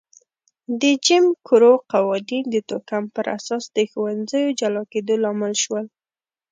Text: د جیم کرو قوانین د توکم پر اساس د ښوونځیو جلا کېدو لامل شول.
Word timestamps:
د 0.81 0.83
جیم 1.05 1.25
کرو 1.47 1.73
قوانین 1.93 2.43
د 2.49 2.55
توکم 2.69 3.03
پر 3.15 3.25
اساس 3.37 3.63
د 3.75 3.77
ښوونځیو 3.91 4.55
جلا 4.59 4.83
کېدو 4.93 5.13
لامل 5.23 5.53
شول. 5.63 5.85